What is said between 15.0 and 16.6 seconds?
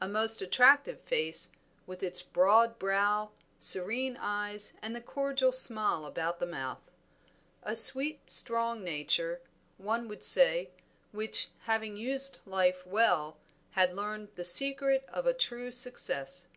of a true success.